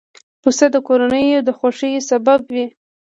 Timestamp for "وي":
2.53-2.65